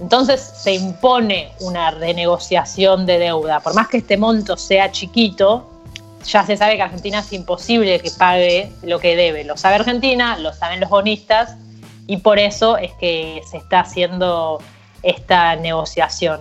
Entonces 0.00 0.40
se 0.40 0.74
impone 0.74 1.52
una 1.60 1.90
renegociación 1.90 3.06
de 3.06 3.18
deuda. 3.18 3.60
Por 3.60 3.74
más 3.74 3.88
que 3.88 3.98
este 3.98 4.16
monto 4.16 4.56
sea 4.56 4.90
chiquito, 4.90 5.70
ya 6.24 6.44
se 6.44 6.56
sabe 6.56 6.76
que 6.76 6.82
Argentina 6.82 7.20
es 7.20 7.32
imposible 7.32 8.00
que 8.00 8.10
pague 8.10 8.72
lo 8.82 8.98
que 8.98 9.16
debe. 9.16 9.44
Lo 9.44 9.56
sabe 9.56 9.76
Argentina, 9.76 10.36
lo 10.38 10.52
saben 10.52 10.80
los 10.80 10.90
bonistas 10.90 11.56
y 12.06 12.18
por 12.18 12.38
eso 12.38 12.76
es 12.76 12.92
que 12.94 13.40
se 13.50 13.58
está 13.58 13.80
haciendo 13.80 14.60
esta 15.02 15.56
negociación. 15.56 16.40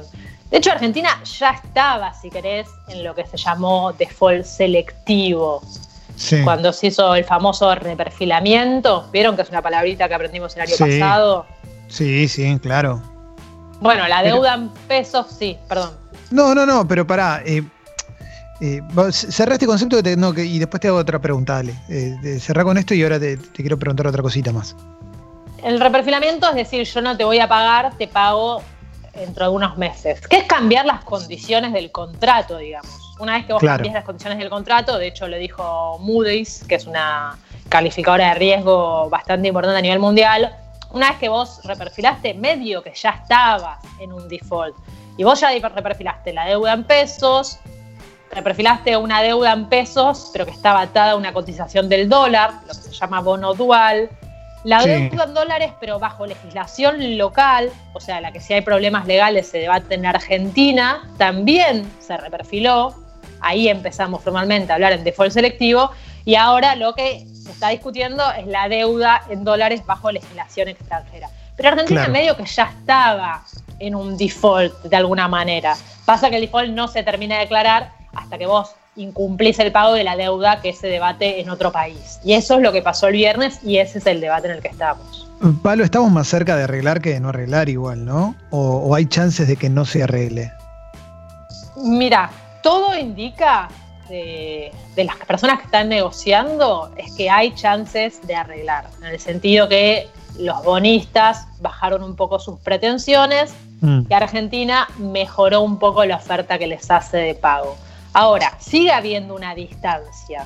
De 0.49 0.57
hecho, 0.57 0.71
Argentina 0.71 1.09
ya 1.39 1.51
estaba, 1.51 2.13
si 2.13 2.29
querés, 2.29 2.67
en 2.87 3.03
lo 3.03 3.15
que 3.15 3.25
se 3.25 3.37
llamó 3.37 3.91
default 3.93 4.45
selectivo. 4.45 5.61
Cuando 6.43 6.71
se 6.73 6.87
hizo 6.87 7.15
el 7.15 7.25
famoso 7.25 7.73
reperfilamiento, 7.75 9.09
¿vieron 9.11 9.35
que 9.35 9.41
es 9.41 9.49
una 9.49 9.61
palabrita 9.61 10.07
que 10.07 10.13
aprendimos 10.13 10.55
el 10.55 10.61
año 10.63 10.75
pasado? 10.77 11.45
Sí, 11.87 12.27
sí, 12.27 12.57
claro. 12.59 13.01
Bueno, 13.79 14.07
la 14.07 14.23
deuda 14.23 14.55
en 14.55 14.69
pesos, 14.87 15.27
sí, 15.37 15.57
perdón. 15.67 15.91
No, 16.31 16.55
no, 16.55 16.65
no, 16.65 16.87
pero 16.87 17.05
pará. 17.05 17.41
Eh, 17.45 17.63
eh, 18.61 18.81
cerrá 19.11 19.55
este 19.55 19.65
concepto 19.65 19.99
y 19.99 20.59
después 20.59 20.79
te 20.79 20.87
hago 20.87 20.97
otra 20.97 21.19
pregunta, 21.19 21.55
dale. 21.55 21.75
Eh, 21.89 22.39
cerrá 22.39 22.63
con 22.63 22.77
esto 22.77 22.93
y 22.93 23.03
ahora 23.03 23.19
te, 23.19 23.37
quiero 23.53 23.77
preguntar 23.77 24.07
otra 24.07 24.21
cosita 24.21 24.53
más. 24.53 24.75
El 25.63 25.79
reperfilamiento 25.79 26.47
es 26.49 26.55
decir, 26.55 26.83
yo 26.85 27.01
no 27.01 27.17
te 27.17 27.23
voy 27.23 27.39
a 27.39 27.47
pagar, 27.47 27.97
te 27.97 28.07
pago 28.07 28.61
dentro 29.13 29.45
de 29.45 29.51
unos 29.51 29.77
meses. 29.77 30.21
¿Qué 30.27 30.37
es 30.37 30.43
cambiar 30.45 30.85
las 30.85 31.03
condiciones 31.03 31.73
del 31.73 31.91
contrato, 31.91 32.57
digamos? 32.57 33.02
Una 33.19 33.33
vez 33.33 33.45
que 33.45 33.53
vos 33.53 33.61
cambias 33.61 33.93
las 33.93 34.03
condiciones 34.03 34.39
del 34.39 34.49
contrato, 34.49 34.97
de 34.97 35.07
hecho 35.07 35.27
lo 35.27 35.37
dijo 35.37 35.99
Moody's, 35.99 36.63
que 36.67 36.75
es 36.75 36.87
una 36.87 37.37
calificadora 37.69 38.29
de 38.29 38.35
riesgo 38.35 39.09
bastante 39.09 39.47
importante 39.47 39.79
a 39.79 39.81
nivel 39.81 39.99
mundial, 39.99 40.55
una 40.91 41.09
vez 41.09 41.19
que 41.19 41.29
vos 41.29 41.59
reperfilaste 41.63 42.33
medio 42.35 42.83
que 42.83 42.93
ya 42.93 43.11
estabas 43.11 43.79
en 43.99 44.13
un 44.13 44.27
default 44.27 44.75
y 45.17 45.23
vos 45.23 45.39
ya 45.39 45.49
reperfilaste 45.49 46.33
la 46.33 46.45
deuda 46.45 46.73
en 46.73 46.83
pesos, 46.83 47.59
reperfilaste 48.31 48.97
una 48.97 49.21
deuda 49.21 49.53
en 49.53 49.69
pesos, 49.69 50.29
pero 50.33 50.45
que 50.45 50.51
estaba 50.51 50.81
atada 50.81 51.11
a 51.11 51.15
una 51.15 51.33
cotización 51.33 51.89
del 51.89 52.09
dólar, 52.09 52.51
lo 52.67 52.73
que 52.73 52.81
se 52.81 52.91
llama 52.91 53.21
bono 53.21 53.53
dual, 53.53 54.09
la 54.63 54.83
deuda 54.83 55.25
en 55.25 55.33
dólares, 55.33 55.71
pero 55.79 55.99
bajo 55.99 56.25
legislación 56.25 57.17
local, 57.17 57.69
o 57.93 57.99
sea, 57.99 58.21
la 58.21 58.31
que 58.31 58.39
si 58.39 58.53
hay 58.53 58.61
problemas 58.61 59.05
legales 59.05 59.47
se 59.47 59.59
debate 59.59 59.95
en 59.95 60.05
Argentina, 60.05 61.09
también 61.17 61.89
se 61.99 62.15
reperfiló. 62.17 63.02
Ahí 63.43 63.67
empezamos 63.67 64.23
formalmente 64.23 64.71
a 64.71 64.75
hablar 64.75 64.93
en 64.93 65.03
default 65.03 65.31
selectivo. 65.31 65.91
Y 66.25 66.35
ahora 66.35 66.75
lo 66.75 66.95
que 66.95 67.25
se 67.33 67.51
está 67.51 67.69
discutiendo 67.69 68.23
es 68.31 68.47
la 68.47 68.69
deuda 68.69 69.21
en 69.29 69.43
dólares 69.43 69.85
bajo 69.85 70.11
legislación 70.11 70.69
extranjera. 70.69 71.29
Pero 71.55 71.69
Argentina 71.69 72.07
medio 72.07 72.35
que 72.35 72.45
ya 72.45 72.63
estaba 72.63 73.43
en 73.79 73.95
un 73.95 74.17
default 74.17 74.73
de 74.83 74.95
alguna 74.95 75.27
manera. 75.27 75.75
Pasa 76.05 76.29
que 76.29 76.37
el 76.37 76.41
default 76.41 76.69
no 76.69 76.87
se 76.87 77.03
termina 77.03 77.35
de 77.35 77.41
declarar 77.41 77.91
hasta 78.15 78.37
que 78.37 78.45
vos 78.45 78.71
incumplís 78.95 79.57
el 79.59 79.71
pago 79.71 79.93
de 79.93 80.03
la 80.03 80.15
deuda 80.15 80.61
que 80.61 80.73
se 80.73 80.87
debate 80.87 81.41
en 81.41 81.49
otro 81.49 81.71
país. 81.71 82.19
Y 82.23 82.33
eso 82.33 82.55
es 82.55 82.61
lo 82.61 82.71
que 82.71 82.81
pasó 82.81 83.07
el 83.07 83.13
viernes 83.13 83.59
y 83.63 83.77
ese 83.77 83.97
es 83.97 84.05
el 84.05 84.21
debate 84.21 84.47
en 84.47 84.55
el 84.55 84.61
que 84.61 84.67
estamos. 84.67 85.27
Pablo, 85.61 85.83
estamos 85.83 86.11
más 86.11 86.27
cerca 86.27 86.55
de 86.55 86.63
arreglar 86.63 87.01
que 87.01 87.13
de 87.13 87.19
no 87.19 87.29
arreglar 87.29 87.69
igual, 87.69 88.05
¿no? 88.05 88.35
¿O, 88.49 88.95
hay 88.95 89.05
chances 89.05 89.47
de 89.47 89.57
que 89.57 89.69
no 89.69 89.83
se 89.83 90.03
arregle? 90.03 90.51
Mira, 91.75 92.29
todo 92.63 92.97
indica 92.97 93.69
de, 94.09 94.71
las 94.95 95.17
personas 95.27 95.59
que 95.59 95.65
están 95.65 95.89
negociando 95.89 96.91
es 96.97 97.13
que 97.15 97.29
hay 97.29 97.53
chances 97.53 98.25
de 98.25 98.35
arreglar, 98.35 98.87
en 98.99 99.05
el 99.05 99.19
sentido 99.19 99.69
que 99.69 100.09
los 100.39 100.63
bonistas 100.63 101.45
bajaron 101.61 102.01
un 102.01 102.15
poco 102.15 102.39
sus 102.39 102.59
pretensiones 102.59 103.53
mm. 103.81 104.01
y 104.09 104.13
Argentina 104.13 104.87
mejoró 104.97 105.61
un 105.61 105.77
poco 105.77 106.03
la 106.05 106.15
oferta 106.15 106.57
que 106.57 106.65
les 106.65 106.89
hace 106.89 107.17
de 107.17 107.35
pago. 107.35 107.75
Ahora, 108.13 108.53
sigue 108.59 108.91
habiendo 108.91 109.35
una 109.35 109.53
distancia. 109.53 110.45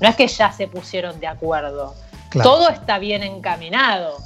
No 0.00 0.08
es 0.08 0.16
que 0.16 0.26
ya 0.26 0.52
se 0.52 0.68
pusieron 0.68 1.18
de 1.20 1.26
acuerdo. 1.26 1.94
Todo 2.42 2.70
está 2.70 2.98
bien 2.98 3.22
encaminado. 3.22 4.16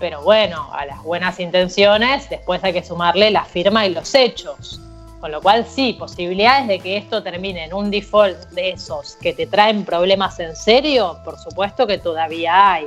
Pero 0.00 0.22
bueno, 0.22 0.72
a 0.72 0.84
las 0.86 1.02
buenas 1.02 1.38
intenciones 1.38 2.28
después 2.28 2.62
hay 2.64 2.72
que 2.72 2.82
sumarle 2.82 3.30
la 3.30 3.44
firma 3.44 3.86
y 3.86 3.94
los 3.94 4.14
hechos. 4.14 4.80
Con 5.20 5.32
lo 5.32 5.42
cual 5.42 5.66
sí, 5.68 5.94
posibilidades 5.98 6.66
de 6.66 6.80
que 6.80 6.96
esto 6.96 7.22
termine 7.22 7.64
en 7.64 7.74
un 7.74 7.90
default 7.90 8.38
de 8.50 8.70
esos 8.70 9.16
que 9.20 9.34
te 9.34 9.46
traen 9.46 9.84
problemas 9.84 10.40
en 10.40 10.56
serio, 10.56 11.18
por 11.24 11.38
supuesto 11.38 11.86
que 11.86 11.98
todavía 11.98 12.72
hay. 12.72 12.86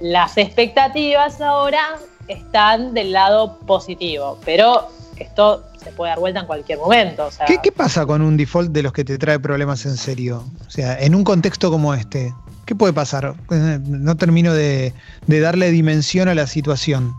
Las 0.00 0.38
expectativas 0.38 1.40
ahora 1.40 1.98
están 2.28 2.94
del 2.94 3.12
lado 3.12 3.58
positivo, 3.66 4.38
pero 4.44 4.88
esto 5.18 5.64
se 5.82 5.92
puede 5.92 6.10
dar 6.10 6.18
vuelta 6.18 6.40
en 6.40 6.46
cualquier 6.46 6.78
momento. 6.78 7.28
¿Qué, 7.62 7.72
pasa 7.72 8.06
con 8.06 8.22
un 8.22 8.36
default 8.36 8.72
de 8.72 8.82
los 8.82 8.92
que 8.92 9.04
te 9.04 9.18
trae 9.18 9.38
problemas 9.38 9.84
en 9.86 9.96
serio? 9.96 10.44
O 10.66 10.70
sea, 10.70 10.98
en 10.98 11.14
un 11.14 11.24
contexto 11.24 11.70
como 11.70 11.94
este, 11.94 12.34
¿qué 12.64 12.74
puede 12.74 12.92
pasar? 12.92 13.34
No 13.50 14.16
termino 14.16 14.52
de, 14.52 14.92
darle 15.26 15.70
dimensión 15.70 16.28
a 16.28 16.34
la 16.34 16.46
situación. 16.46 17.14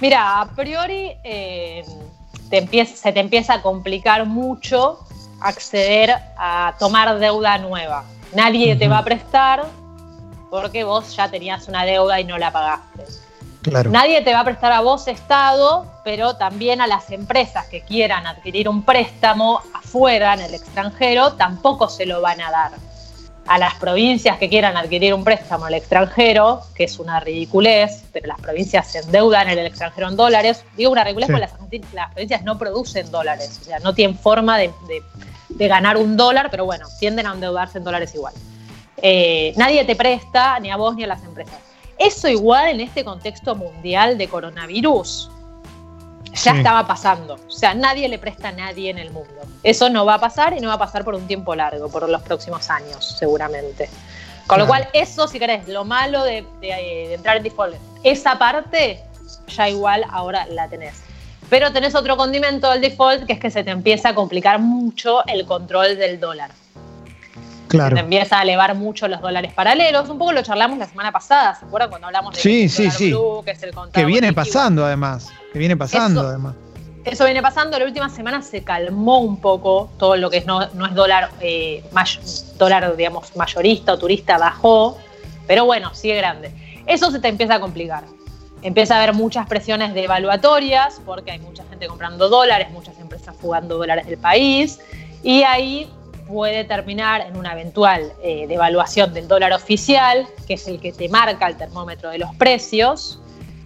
Mira, 0.00 0.40
a 0.40 0.50
priori 0.54 1.12
eh, 1.24 1.84
se 2.50 3.12
te 3.12 3.20
empieza 3.20 3.54
a 3.54 3.62
complicar 3.62 4.26
mucho 4.26 5.00
acceder 5.40 6.14
a 6.36 6.74
tomar 6.78 7.18
deuda 7.18 7.58
nueva. 7.58 8.04
Nadie 8.34 8.76
te 8.76 8.88
va 8.88 8.98
a 8.98 9.04
prestar 9.04 9.66
porque 10.50 10.84
vos 10.84 11.14
ya 11.14 11.30
tenías 11.30 11.68
una 11.68 11.84
deuda 11.84 12.20
y 12.20 12.24
no 12.24 12.38
la 12.38 12.50
pagaste. 12.50 13.04
Nadie 13.90 14.22
te 14.22 14.32
va 14.32 14.40
a 14.40 14.44
prestar 14.44 14.72
a 14.72 14.80
vos 14.80 15.08
Estado, 15.08 15.86
pero 16.04 16.36
también 16.36 16.80
a 16.80 16.86
las 16.86 17.10
empresas 17.10 17.66
que 17.66 17.82
quieran 17.82 18.26
adquirir 18.26 18.68
un 18.68 18.82
préstamo 18.82 19.60
afuera, 19.74 20.34
en 20.34 20.40
el 20.40 20.54
extranjero, 20.54 21.34
tampoco 21.34 21.88
se 21.88 22.06
lo 22.06 22.20
van 22.20 22.40
a 22.40 22.50
dar. 22.50 22.72
A 23.48 23.58
las 23.58 23.74
provincias 23.76 24.36
que 24.36 24.50
quieran 24.50 24.76
adquirir 24.76 25.14
un 25.14 25.24
préstamo 25.24 25.64
al 25.64 25.72
extranjero, 25.72 26.60
que 26.74 26.84
es 26.84 26.98
una 26.98 27.18
ridiculez, 27.18 28.04
pero 28.12 28.26
las 28.26 28.38
provincias 28.38 28.92
se 28.92 28.98
endeudan 28.98 29.48
en 29.48 29.58
el 29.58 29.66
extranjero 29.66 30.08
en 30.08 30.16
dólares. 30.16 30.66
Digo 30.76 30.92
una 30.92 31.02
ridiculez 31.02 31.30
porque 31.30 31.80
las, 31.94 32.12
provincias 32.12 32.42
no 32.42 32.58
producen 32.58 33.10
dólares, 33.10 33.58
o 33.62 33.64
sea, 33.64 33.78
no 33.78 33.94
tienen 33.94 34.18
forma 34.18 34.58
de, 34.58 34.70
ganar 35.48 35.96
un 35.96 36.16
dólar, 36.16 36.50
pero 36.50 36.66
bueno, 36.66 36.86
tienden 37.00 37.26
a 37.26 37.32
endeudarse 37.32 37.78
en 37.78 37.84
dólares 37.84 38.14
igual. 38.14 38.34
Eh, 38.98 39.54
nadie 39.56 39.82
te 39.84 39.96
presta, 39.96 40.60
ni 40.60 40.70
a 40.70 40.76
vos 40.76 40.94
ni 40.94 41.04
a 41.04 41.06
las 41.06 41.24
empresas. 41.24 41.58
Eso 41.98 42.28
igual 42.28 42.68
en 42.68 42.80
este 42.80 43.02
contexto 43.02 43.54
mundial 43.54 44.18
de 44.18 44.28
coronavirus 44.28 45.30
ya 46.34 46.52
estaba 46.52 46.86
pasando. 46.86 47.34
O 47.34 47.50
sea, 47.50 47.74
nadie 47.74 48.08
le 48.08 48.18
presta 48.18 48.48
a 48.48 48.52
nadie 48.52 48.90
en 48.90 48.98
el 48.98 49.10
mundo. 49.10 49.32
Eso 49.62 49.88
no 49.90 50.04
va 50.04 50.14
a 50.14 50.20
pasar 50.20 50.54
y 50.56 50.60
no 50.60 50.68
va 50.68 50.74
a 50.74 50.78
pasar 50.78 51.04
por 51.04 51.14
un 51.14 51.26
tiempo 51.26 51.54
largo, 51.54 51.88
por 51.88 52.08
los 52.08 52.22
próximos 52.22 52.70
años, 52.70 53.16
seguramente. 53.18 53.88
Con 54.46 54.58
lo 54.58 54.66
cual, 54.66 54.88
eso, 54.94 55.28
si 55.28 55.38
querés, 55.38 55.68
lo 55.68 55.84
malo 55.84 56.24
de, 56.24 56.44
de 56.60 57.14
entrar 57.14 57.36
en 57.36 57.42
default, 57.42 57.76
esa 58.02 58.38
parte 58.38 59.02
ya 59.48 59.68
igual 59.68 60.04
ahora 60.10 60.46
la 60.46 60.68
tenés. 60.68 61.02
Pero 61.50 61.72
tenés 61.72 61.94
otro 61.94 62.16
condimento 62.16 62.70
del 62.70 62.80
default 62.80 63.26
que 63.26 63.34
es 63.34 63.40
que 63.40 63.50
se 63.50 63.64
te 63.64 63.70
empieza 63.70 64.10
a 64.10 64.14
complicar 64.14 64.58
mucho 64.58 65.26
el 65.26 65.46
control 65.46 65.96
del 65.96 66.20
dólar. 66.20 66.50
Claro. 67.68 67.96
Se 67.96 68.02
empieza 68.02 68.38
a 68.38 68.42
elevar 68.42 68.74
mucho 68.74 69.08
los 69.08 69.20
dólares 69.20 69.52
paralelos. 69.52 70.08
Un 70.08 70.18
poco 70.18 70.32
lo 70.32 70.42
charlamos 70.42 70.78
la 70.78 70.86
semana 70.86 71.12
pasada, 71.12 71.54
¿se 71.54 71.66
acuerdan 71.66 71.90
cuando 71.90 72.06
hablamos 72.06 72.34
de 72.34 72.40
sí, 72.40 72.68
sí, 72.68 72.90
sí. 72.90 73.14
que 73.44 73.50
es 73.50 73.62
el 73.62 73.72
Que 73.92 74.04
viene 74.04 74.32
pasando 74.32 74.84
además. 74.84 75.28
Que 75.58 75.60
viene 75.60 75.76
pasando 75.76 76.20
además. 76.20 76.54
Eso 77.04 77.24
viene 77.24 77.42
pasando. 77.42 77.76
La 77.76 77.84
última 77.84 78.08
semana 78.08 78.42
se 78.42 78.62
calmó 78.62 79.18
un 79.18 79.40
poco 79.40 79.90
todo 79.98 80.14
lo 80.14 80.30
que 80.30 80.42
no, 80.42 80.68
no 80.74 80.86
es 80.86 80.94
dólar, 80.94 81.30
eh, 81.40 81.82
dólar, 82.56 82.96
digamos, 82.96 83.34
mayorista 83.34 83.94
o 83.94 83.98
turista 83.98 84.38
bajó. 84.38 84.96
Pero 85.48 85.64
bueno, 85.64 85.92
sigue 85.96 86.14
grande. 86.14 86.52
Eso 86.86 87.10
se 87.10 87.18
te 87.18 87.26
empieza 87.26 87.56
a 87.56 87.60
complicar. 87.60 88.04
Empieza 88.62 88.94
a 88.94 88.98
haber 88.98 89.14
muchas 89.14 89.48
presiones 89.48 89.94
devaluatorias 89.94 91.00
porque 91.04 91.32
hay 91.32 91.40
mucha 91.40 91.64
gente 91.64 91.88
comprando 91.88 92.28
dólares, 92.28 92.70
muchas 92.70 92.96
empresas 93.00 93.34
jugando 93.40 93.78
dólares 93.78 94.06
del 94.06 94.18
país. 94.18 94.78
Y 95.24 95.42
ahí 95.42 95.90
puede 96.28 96.62
terminar 96.62 97.22
en 97.22 97.36
una 97.36 97.52
eventual 97.52 98.12
eh, 98.22 98.46
devaluación 98.46 99.12
del 99.12 99.26
dólar 99.26 99.52
oficial, 99.54 100.28
que 100.46 100.54
es 100.54 100.68
el 100.68 100.78
que 100.78 100.92
te 100.92 101.08
marca 101.08 101.48
el 101.48 101.56
termómetro 101.56 102.10
de 102.10 102.18
los 102.18 102.32
precios, 102.36 103.18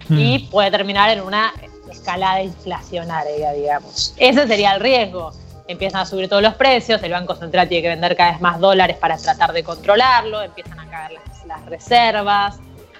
hmm. 0.08 0.18
y 0.18 0.38
puede 0.50 0.70
terminar 0.70 1.10
en 1.10 1.20
una 1.20 1.52
escalada 1.92 2.42
inflacionaria, 2.42 3.52
digamos. 3.52 4.14
Ese 4.16 4.46
sería 4.46 4.74
el 4.74 4.80
riesgo. 4.80 5.32
Empiezan 5.68 6.02
a 6.02 6.06
subir 6.06 6.28
todos 6.28 6.42
los 6.42 6.54
precios, 6.54 7.02
el 7.02 7.12
Banco 7.12 7.36
Central 7.36 7.68
tiene 7.68 7.82
que 7.82 7.88
vender 7.88 8.16
cada 8.16 8.32
vez 8.32 8.40
más 8.40 8.58
dólares 8.58 8.96
para 8.96 9.16
tratar 9.16 9.52
de 9.52 9.62
controlarlo, 9.62 10.42
empiezan 10.42 10.78
a 10.80 10.90
caer 10.90 11.20
las, 11.46 11.64
reservas. 11.66 12.58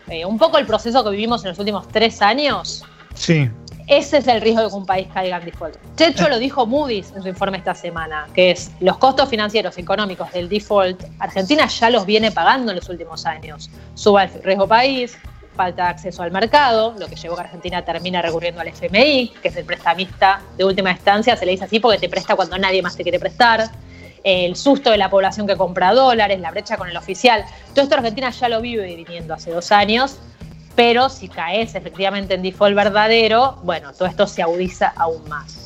Eh, 0.08 0.24
un 0.24 0.38
poco 0.38 0.58
el 0.58 0.66
proceso 0.66 1.02
que 1.02 1.10
vivimos 1.10 1.42
en 1.44 1.50
los 1.50 1.58
últimos 1.58 1.88
tres 1.88 2.22
años. 2.22 2.84
Sí. 3.14 3.50
Ese 3.88 4.18
es 4.18 4.26
el 4.28 4.40
riesgo 4.40 4.62
de 4.62 4.68
que 4.68 4.74
un 4.74 4.86
país 4.86 5.08
caiga 5.12 5.38
en 5.38 5.44
default. 5.44 5.76
De 5.96 6.06
hecho, 6.06 6.28
lo 6.28 6.38
dijo 6.38 6.66
Moody's 6.66 7.12
en 7.16 7.22
su 7.22 7.28
informe 7.28 7.58
esta 7.58 7.74
semana, 7.74 8.28
que 8.32 8.52
es 8.52 8.70
los 8.80 8.96
costos 8.98 9.28
financieros 9.28 9.76
económicos 9.76 10.30
del 10.32 10.48
default. 10.48 11.02
Argentina 11.18 11.66
ya 11.66 11.90
los 11.90 12.06
viene 12.06 12.30
pagando 12.30 12.70
en 12.72 12.76
los 12.76 12.88
últimos 12.88 13.26
años. 13.26 13.70
Suba 13.94 14.24
el 14.24 14.42
riesgo 14.42 14.68
país, 14.68 15.18
falta 15.54 15.84
de 15.84 15.90
acceso 15.90 16.22
al 16.22 16.30
mercado, 16.30 16.94
lo 16.98 17.06
que 17.08 17.16
llevó 17.16 17.34
a 17.34 17.36
que 17.38 17.42
Argentina 17.42 17.84
termina 17.84 18.22
recurriendo 18.22 18.60
al 18.60 18.68
FMI, 18.68 19.32
que 19.42 19.48
es 19.48 19.56
el 19.56 19.64
prestamista 19.64 20.40
de 20.56 20.64
última 20.64 20.90
instancia, 20.90 21.36
se 21.36 21.44
le 21.46 21.52
dice 21.52 21.64
así 21.64 21.80
porque 21.80 21.98
te 21.98 22.08
presta 22.08 22.36
cuando 22.36 22.58
nadie 22.58 22.82
más 22.82 22.96
te 22.96 23.02
quiere 23.02 23.18
prestar. 23.18 23.70
El 24.24 24.54
susto 24.54 24.90
de 24.90 24.98
la 24.98 25.10
población 25.10 25.46
que 25.46 25.56
compra 25.56 25.92
dólares, 25.92 26.38
la 26.40 26.50
brecha 26.52 26.76
con 26.76 26.88
el 26.88 26.96
oficial. 26.96 27.44
Todo 27.74 27.84
esto 27.84 27.96
Argentina 27.96 28.30
ya 28.30 28.48
lo 28.48 28.60
vive 28.60 28.94
viniendo 28.94 29.34
hace 29.34 29.50
dos 29.50 29.72
años 29.72 30.18
pero 30.74 31.08
si 31.08 31.28
caes 31.28 31.74
efectivamente 31.74 32.34
en 32.34 32.42
default 32.42 32.74
verdadero, 32.74 33.58
bueno, 33.62 33.92
todo 33.92 34.08
esto 34.08 34.26
se 34.26 34.42
agudiza 34.42 34.92
aún 34.96 35.28
más. 35.28 35.61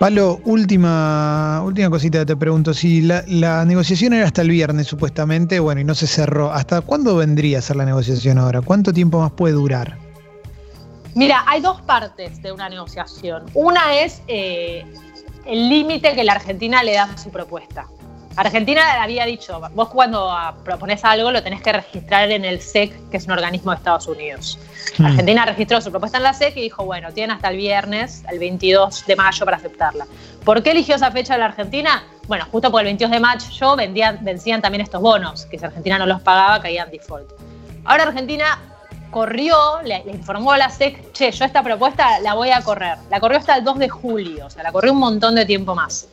Palo, 0.00 0.40
última, 0.46 1.60
última 1.62 1.90
cosita 1.90 2.24
te 2.24 2.34
pregunto. 2.34 2.72
Si 2.72 3.02
la, 3.02 3.22
la, 3.26 3.66
negociación 3.66 4.14
era 4.14 4.24
hasta 4.24 4.40
el 4.40 4.48
viernes, 4.48 4.86
supuestamente, 4.86 5.60
bueno, 5.60 5.82
y 5.82 5.84
no 5.84 5.94
se 5.94 6.06
cerró, 6.06 6.50
¿hasta 6.50 6.80
cuándo 6.80 7.16
vendría 7.16 7.58
a 7.58 7.60
ser 7.60 7.76
la 7.76 7.84
negociación 7.84 8.38
ahora? 8.38 8.62
¿Cuánto 8.62 8.94
tiempo 8.94 9.20
más 9.20 9.32
puede 9.32 9.52
durar? 9.52 9.98
Mira, 11.14 11.44
hay 11.46 11.60
dos 11.60 11.82
partes 11.82 12.40
de 12.40 12.50
una 12.50 12.70
negociación. 12.70 13.44
Una 13.52 13.94
es 14.00 14.22
eh, 14.26 14.86
el 15.44 15.68
límite 15.68 16.14
que 16.14 16.24
la 16.24 16.32
Argentina 16.32 16.82
le 16.82 16.94
da 16.94 17.02
a 17.02 17.18
su 17.18 17.28
propuesta. 17.28 17.86
Argentina 18.36 19.02
había 19.02 19.24
dicho, 19.26 19.60
vos 19.74 19.88
cuando 19.88 20.32
propones 20.64 21.04
algo 21.04 21.30
lo 21.30 21.42
tenés 21.42 21.62
que 21.62 21.72
registrar 21.72 22.30
en 22.30 22.44
el 22.44 22.60
SEC, 22.60 23.10
que 23.10 23.16
es 23.16 23.26
un 23.26 23.32
organismo 23.32 23.72
de 23.72 23.78
Estados 23.78 24.06
Unidos. 24.06 24.58
Hmm. 24.98 25.06
Argentina 25.06 25.44
registró 25.44 25.80
su 25.80 25.90
propuesta 25.90 26.18
en 26.18 26.24
la 26.24 26.32
SEC 26.32 26.56
y 26.56 26.62
dijo, 26.62 26.84
bueno, 26.84 27.12
tiene 27.12 27.32
hasta 27.32 27.48
el 27.48 27.56
viernes, 27.56 28.22
el 28.30 28.38
22 28.38 29.04
de 29.06 29.16
mayo, 29.16 29.44
para 29.44 29.56
aceptarla. 29.56 30.06
¿Por 30.44 30.62
qué 30.62 30.70
eligió 30.70 30.94
esa 30.94 31.10
fecha 31.10 31.36
la 31.36 31.46
Argentina? 31.46 32.04
Bueno, 32.28 32.46
justo 32.50 32.70
porque 32.70 32.82
el 32.82 32.96
22 32.96 33.10
de 33.10 33.20
mayo 33.20 33.76
vendían, 33.76 34.18
vencían 34.22 34.62
también 34.62 34.82
estos 34.82 35.02
bonos, 35.02 35.46
que 35.46 35.58
si 35.58 35.64
Argentina 35.64 35.98
no 35.98 36.06
los 36.06 36.20
pagaba 36.22 36.62
caían 36.62 36.90
default. 36.90 37.32
Ahora 37.84 38.04
Argentina 38.04 38.58
corrió, 39.10 39.56
le, 39.84 40.04
informó 40.06 40.52
a 40.52 40.58
la 40.58 40.70
SEC, 40.70 41.12
che, 41.12 41.32
yo 41.32 41.44
esta 41.44 41.62
propuesta 41.62 42.20
la 42.20 42.34
voy 42.34 42.50
a 42.50 42.60
correr. 42.62 42.96
La 43.10 43.18
corrió 43.18 43.38
hasta 43.38 43.56
el 43.56 43.64
2 43.64 43.78
de 43.80 43.88
julio, 43.88 44.46
o 44.46 44.50
sea, 44.50 44.62
la 44.62 44.70
corrió 44.70 44.92
un 44.92 45.00
montón 45.00 45.34
de 45.34 45.44
tiempo 45.44 45.74
más. 45.74 46.06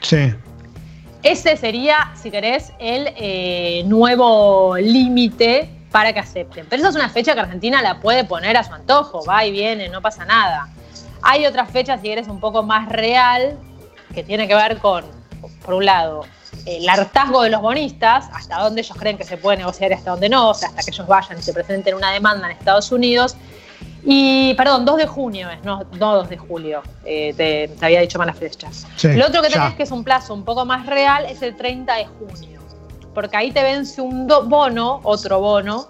Sí. 0.00 0.32
Ese 1.26 1.56
sería, 1.56 2.12
si 2.14 2.30
querés, 2.30 2.72
el 2.78 3.12
eh, 3.16 3.82
nuevo 3.86 4.76
límite 4.78 5.68
para 5.90 6.12
que 6.12 6.20
acepten. 6.20 6.66
Pero 6.70 6.82
esa 6.82 6.90
es 6.90 6.94
una 6.94 7.08
fecha 7.08 7.34
que 7.34 7.40
Argentina 7.40 7.82
la 7.82 7.98
puede 7.98 8.22
poner 8.22 8.56
a 8.56 8.62
su 8.62 8.72
antojo, 8.72 9.24
va 9.28 9.44
y 9.44 9.50
viene, 9.50 9.88
no 9.88 10.00
pasa 10.00 10.24
nada. 10.24 10.68
Hay 11.22 11.44
otras 11.44 11.68
fechas, 11.72 12.00
si 12.00 12.06
querés, 12.06 12.28
un 12.28 12.38
poco 12.38 12.62
más 12.62 12.88
real, 12.90 13.58
que 14.14 14.22
tiene 14.22 14.46
que 14.46 14.54
ver 14.54 14.78
con, 14.78 15.04
por 15.64 15.74
un 15.74 15.86
lado, 15.86 16.26
el 16.64 16.88
hartazgo 16.88 17.42
de 17.42 17.50
los 17.50 17.60
bonistas, 17.60 18.26
hasta 18.32 18.60
dónde 18.60 18.82
ellos 18.82 18.96
creen 18.96 19.18
que 19.18 19.24
se 19.24 19.36
puede 19.36 19.56
negociar 19.56 19.90
y 19.90 19.94
hasta 19.94 20.12
dónde 20.12 20.28
no, 20.28 20.50
o 20.50 20.54
sea, 20.54 20.68
hasta 20.68 20.82
que 20.82 20.92
ellos 20.92 21.08
vayan 21.08 21.40
y 21.40 21.42
se 21.42 21.52
presenten 21.52 21.96
una 21.96 22.12
demanda 22.12 22.46
en 22.46 22.56
Estados 22.56 22.92
Unidos. 22.92 23.34
Y, 24.04 24.54
perdón, 24.54 24.84
2 24.84 24.96
de 24.98 25.06
junio 25.06 25.50
es, 25.50 25.62
no, 25.64 25.82
2 25.98 26.28
de 26.28 26.36
julio, 26.36 26.82
eh, 27.04 27.34
te, 27.36 27.84
había 27.84 28.00
dicho 28.00 28.18
malas 28.18 28.36
fechas. 28.36 28.86
Lo 29.02 29.26
otro 29.26 29.42
que 29.42 29.48
tenés 29.48 29.74
que 29.74 29.82
es 29.82 29.90
un 29.90 30.04
plazo 30.04 30.32
un 30.34 30.44
poco 30.44 30.64
más 30.64 30.86
real 30.86 31.26
es 31.26 31.42
el 31.42 31.56
30 31.56 31.94
de 31.94 32.06
junio, 32.06 32.60
porque 33.14 33.36
ahí 33.36 33.50
te 33.50 33.62
vence 33.62 34.00
un 34.00 34.26
bono, 34.26 35.00
otro 35.02 35.40
bono, 35.40 35.88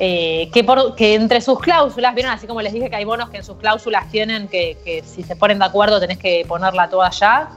eh, 0.00 0.48
que, 0.52 0.64
por, 0.64 0.94
que, 0.94 1.14
entre 1.14 1.40
sus 1.40 1.60
cláusulas, 1.60 2.14
vieron 2.14 2.32
así 2.32 2.46
como 2.46 2.62
les 2.62 2.72
dije 2.72 2.88
que 2.88 2.96
hay 2.96 3.04
bonos 3.04 3.28
que 3.28 3.36
en 3.36 3.44
sus 3.44 3.58
cláusulas 3.58 4.10
tienen 4.10 4.48
que, 4.48 4.78
que 4.84 5.02
si 5.04 5.22
se 5.22 5.36
ponen 5.36 5.58
de 5.58 5.66
acuerdo 5.66 6.00
tenés 6.00 6.18
que 6.18 6.44
ponerla 6.48 6.88
toda 6.88 7.10
ya. 7.10 7.50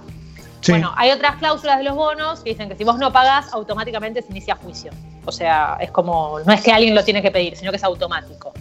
Bueno, 0.67 0.93
hay 0.95 1.11
otras 1.11 1.37
cláusulas 1.37 1.77
de 1.77 1.83
los 1.83 1.95
bonos 1.95 2.39
que 2.39 2.51
dicen 2.51 2.69
que 2.69 2.75
si 2.75 2.83
vos 2.83 2.97
no 2.97 3.11
pagás, 3.11 3.51
automáticamente 3.53 4.21
se 4.21 4.31
inicia 4.31 4.55
juicio. 4.55 4.91
O 5.25 5.31
sea, 5.31 5.77
es 5.79 5.91
como, 5.91 6.39
no 6.45 6.53
es 6.53 6.61
que 6.61 6.71
alguien 6.71 6.95
lo 6.95 7.03
tiene 7.03 7.21
que 7.21 7.31
pedir, 7.31 7.57
sino 7.57 7.71
que 7.71 7.77
es 7.77 7.83
automático. 7.83 8.53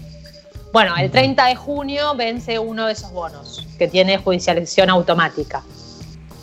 Bueno, 0.73 0.97
el 0.97 1.11
30 1.11 1.47
de 1.47 1.55
junio 1.55 2.15
vence 2.15 2.59
uno 2.59 2.87
de 2.87 2.95
esos 2.95 3.13
bonos, 3.13 3.67
que 3.79 3.89
tiene 3.89 4.17
judicialización 4.17 4.89
automática. 4.89 5.63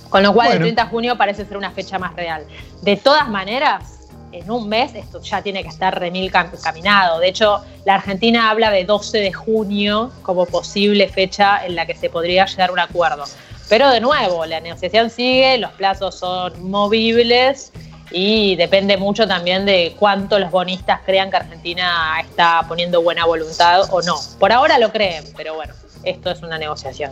Con 0.09 0.21
lo 0.21 0.33
cual, 0.33 0.51
el 0.53 0.59
30 0.59 0.83
de 0.83 0.89
junio 0.89 1.17
parece 1.17 1.45
ser 1.45 1.57
una 1.57 1.71
fecha 1.71 1.97
más 1.97 2.15
real. 2.15 2.45
De 2.83 2.95
todas 2.95 3.27
maneras, 3.27 4.07
en 4.31 4.51
un 4.51 4.69
mes 4.69 4.93
esto 4.93 5.19
ya 5.21 5.41
tiene 5.41 5.63
que 5.63 5.69
estar 5.69 5.99
remil 5.99 6.31
caminado. 6.31 7.19
De 7.19 7.27
hecho, 7.27 7.61
la 7.85 7.95
Argentina 7.95 8.51
habla 8.51 8.69
de 8.69 8.85
12 8.85 9.17
de 9.17 9.33
junio 9.33 10.11
como 10.21 10.45
posible 10.45 11.07
fecha 11.07 11.65
en 11.65 11.75
la 11.75 11.87
que 11.87 11.95
se 11.95 12.11
podría 12.11 12.45
llegar 12.45 12.69
a 12.69 12.73
un 12.73 12.79
acuerdo. 12.79 13.23
Pero 13.67 13.89
de 13.89 13.99
nuevo, 13.99 14.45
la 14.45 14.59
negociación 14.59 15.09
sigue, 15.09 15.57
los 15.57 15.71
plazos 15.71 16.15
son 16.15 16.69
movibles 16.69 17.71
y 18.11 18.55
depende 18.55 18.97
mucho 18.97 19.27
también 19.27 19.65
de 19.65 19.95
cuánto 19.97 20.39
los 20.39 20.51
bonistas 20.51 21.01
crean 21.05 21.29
que 21.29 21.37
Argentina 21.37 22.19
está 22.21 22.65
poniendo 22.67 23.01
buena 23.01 23.25
voluntad 23.25 23.81
o 23.91 24.01
no. 24.01 24.15
Por 24.39 24.51
ahora 24.51 24.79
lo 24.79 24.91
creen, 24.91 25.23
pero 25.35 25.55
bueno, 25.55 25.73
esto 26.03 26.31
es 26.31 26.41
una 26.41 26.57
negociación. 26.57 27.11